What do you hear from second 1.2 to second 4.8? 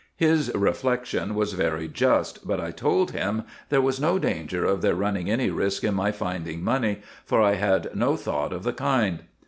was very just, but I told him there was no danger